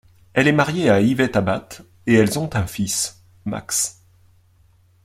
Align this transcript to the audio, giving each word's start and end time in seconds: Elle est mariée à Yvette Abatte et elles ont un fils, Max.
Elle 0.33 0.47
est 0.47 0.51
mariée 0.51 0.89
à 0.89 0.99
Yvette 0.99 1.35
Abatte 1.35 1.83
et 2.07 2.15
elles 2.15 2.39
ont 2.39 2.49
un 2.53 2.65
fils, 2.65 3.21
Max. 3.45 4.01